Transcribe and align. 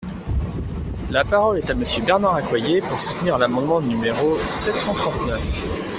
La 1.11 1.23
parole 1.23 1.59
est 1.59 1.69
à 1.69 1.75
Monsieur 1.75 2.01
Bernard 2.03 2.33
Accoyer, 2.33 2.81
pour 2.81 2.99
soutenir 2.99 3.37
l’amendement 3.37 3.81
numéro 3.81 4.39
sept 4.43 4.79
cent 4.79 4.95
trente-neuf. 4.95 5.67